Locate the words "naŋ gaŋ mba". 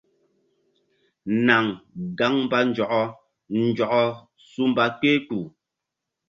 1.45-2.57